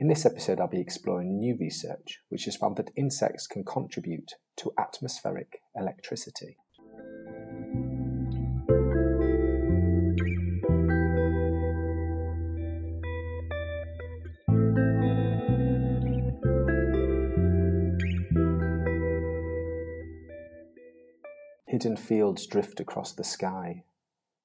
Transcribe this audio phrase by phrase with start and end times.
[0.00, 4.34] In this episode, I'll be exploring new research which has found that insects can contribute
[4.58, 6.56] to atmospheric electricity.
[21.66, 23.82] Hidden fields drift across the sky,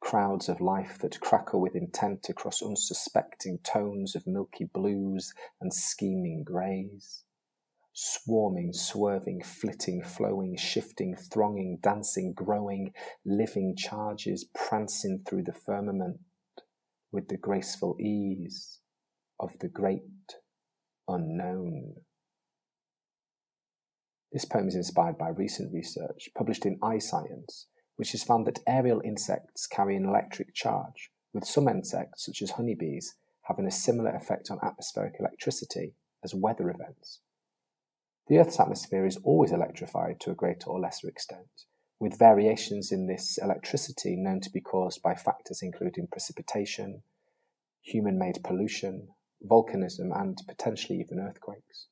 [0.00, 6.42] crowds of life that crackle with intent across unsuspecting tones of milky blues and scheming
[6.44, 7.24] greys.
[7.92, 12.92] Swarming, swerving, flitting, flowing, shifting, thronging, dancing, growing,
[13.26, 16.20] living charges prancing through the firmament
[17.12, 18.80] with the graceful ease
[19.38, 20.02] of the great
[21.08, 21.94] unknown.
[24.32, 27.64] This poem is inspired by recent research published in iScience
[28.00, 32.52] which has found that aerial insects carry an electric charge, with some insects, such as
[32.52, 35.92] honeybees, having a similar effect on atmospheric electricity
[36.24, 37.20] as weather events.
[38.26, 41.66] The Earth's atmosphere is always electrified to a greater or lesser extent,
[42.00, 47.02] with variations in this electricity known to be caused by factors including precipitation,
[47.82, 49.08] human made pollution,
[49.44, 51.88] volcanism, and potentially even earthquakes.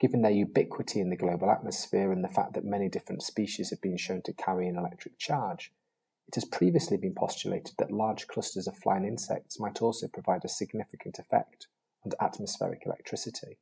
[0.00, 3.80] Given their ubiquity in the global atmosphere and the fact that many different species have
[3.80, 5.72] been shown to carry an electric charge,
[6.26, 10.48] it has previously been postulated that large clusters of flying insects might also provide a
[10.48, 11.68] significant effect
[12.04, 13.58] on atmospheric electricity.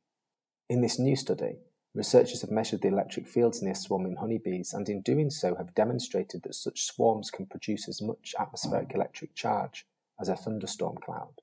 [0.69, 1.57] In this new study,
[1.93, 6.41] researchers have measured the electric fields near swarming honeybees and in doing so have demonstrated
[6.43, 9.85] that such swarms can produce as much atmospheric electric charge
[10.19, 11.41] as a thunderstorm cloud.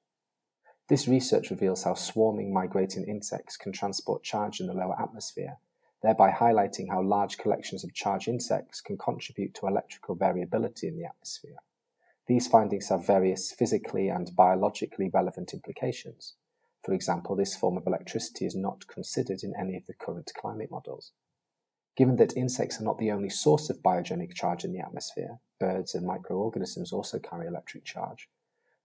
[0.91, 5.59] This research reveals how swarming migrating insects can transport charge in the lower atmosphere,
[6.03, 11.05] thereby highlighting how large collections of charged insects can contribute to electrical variability in the
[11.05, 11.59] atmosphere.
[12.27, 16.34] These findings have various physically and biologically relevant implications.
[16.84, 20.72] For example, this form of electricity is not considered in any of the current climate
[20.72, 21.12] models.
[21.97, 25.95] Given that insects are not the only source of biogenic charge in the atmosphere, birds
[25.95, 28.28] and microorganisms also carry electric charge,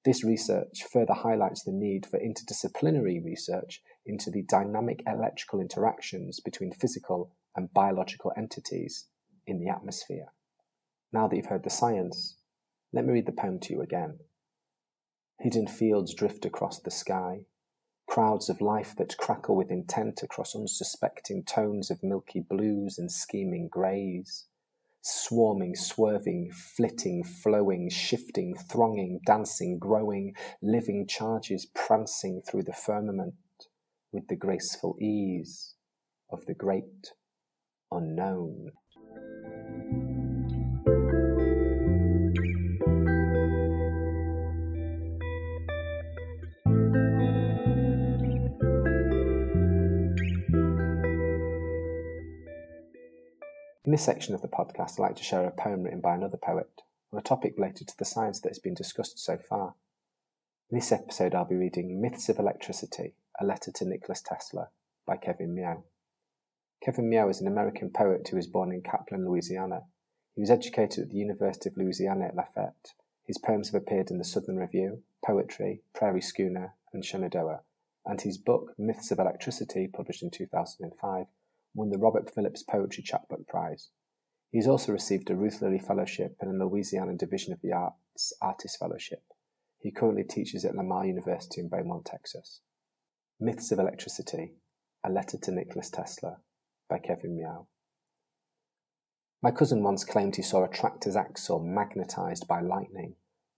[0.05, 6.71] this research further highlights the need for interdisciplinary research into the dynamic electrical interactions between
[6.71, 9.07] physical and biological entities
[9.47, 10.27] in the atmosphere.
[11.11, 12.37] Now that you've heard the science,
[12.93, 14.19] let me read the poem to you again.
[15.39, 17.41] Hidden fields drift across the sky,
[18.07, 23.67] crowds of life that crackle with intent across unsuspecting tones of milky blues and scheming
[23.71, 24.45] greys
[25.07, 30.33] swarming, swerving, flitting, flowing, shifting, thronging, dancing, growing,
[30.63, 33.35] living charges prancing through the firmament
[34.11, 35.75] with the graceful ease
[36.31, 37.11] of the great
[37.91, 38.71] unknown.
[53.95, 56.81] This section of the podcast, I'd like to share a poem written by another poet
[57.13, 59.75] on a topic related to the science that has been discussed so far.
[60.69, 64.67] In this episode, I'll be reading Myths of Electricity, a letter to Nikola Tesla
[65.07, 65.85] by Kevin Meaux.
[66.83, 69.83] Kevin Meaux is an American poet who was born in Kaplan, Louisiana.
[70.33, 72.95] He was educated at the University of Louisiana at Lafayette.
[73.25, 77.61] His poems have appeared in the Southern Review, Poetry, Prairie Schooner, and Shenandoah,
[78.05, 81.27] and his book, Myths of Electricity, published in 2005,
[81.75, 83.89] won the Robert Phillips Poetry Chapbook Prize.
[84.51, 88.33] He has also received a Ruth Lilly Fellowship and a Louisiana Division of the Arts
[88.41, 89.21] Artist Fellowship.
[89.79, 92.61] He currently teaches at Lamar University in Beaumont, Texas.
[93.39, 94.53] Myths of Electricity
[95.03, 96.37] A Letter to Nikola Tesla
[96.89, 97.67] by Kevin Meaux.
[99.43, 103.15] My cousin once claimed he saw a tractor's axle magnetized by lightning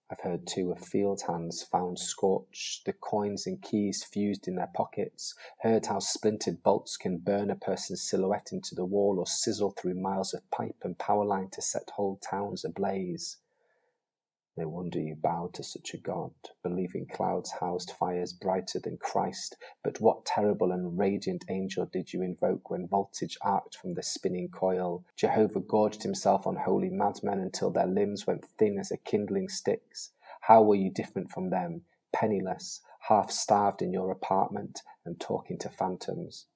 [0.09, 4.71] I've heard too of field hands found scorched, the coins and keys fused in their
[4.73, 9.71] pockets, heard how splintered bolts can burn a person's silhouette into the wall or sizzle
[9.71, 13.37] through miles of pipe and power line to set whole towns ablaze.
[14.59, 16.31] No wonder you bowed to such a god,
[16.63, 19.55] believing clouds housed fires brighter than Christ.
[19.83, 24.49] But what terrible and radiant angel did you invoke when voltage arced from the spinning
[24.49, 25.05] coil?
[25.15, 30.09] Jehovah gorged himself on holy madmen until their limbs went thin as a kindling sticks.
[30.41, 31.83] How were you different from them?
[32.11, 36.47] Penniless, half starved in your apartment and talking to phantoms.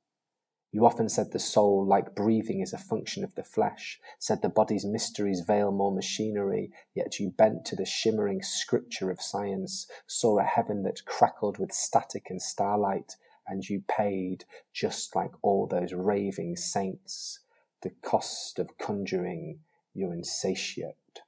[0.74, 4.48] You often said the soul, like breathing, is a function of the flesh, said the
[4.48, 10.40] body's mysteries veil more machinery, yet you bent to the shimmering scripture of science, saw
[10.40, 15.92] a heaven that crackled with static and starlight, and you paid, just like all those
[15.92, 17.40] raving saints,
[17.82, 19.60] the cost of conjuring
[19.94, 21.20] your insatiate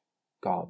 [0.41, 0.69] God.